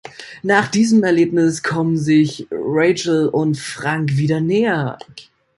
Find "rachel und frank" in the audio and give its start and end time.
2.49-4.17